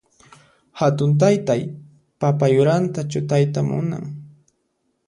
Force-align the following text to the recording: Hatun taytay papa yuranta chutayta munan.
Hatun 0.79 1.11
taytay 1.21 1.61
papa 2.19 2.45
yuranta 2.55 2.99
chutayta 3.11 3.59
munan. 3.69 4.03